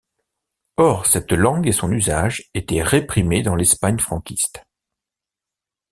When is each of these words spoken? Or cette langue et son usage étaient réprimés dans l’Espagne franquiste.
Or 0.77 1.05
cette 1.05 1.31
langue 1.31 1.67
et 1.67 1.71
son 1.71 1.91
usage 1.91 2.49
étaient 2.55 2.81
réprimés 2.81 3.43
dans 3.43 3.53
l’Espagne 3.53 3.99
franquiste. 3.99 4.63